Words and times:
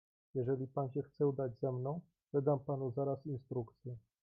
"Jeżeli 0.35 0.67
pan 0.67 0.89
się 0.91 1.03
chce 1.03 1.27
udać 1.27 1.59
za 1.59 1.71
mną, 1.71 2.01
wydam 2.33 2.59
panu 2.59 2.91
zaraz 2.91 3.25
instrukcje." 3.25 3.95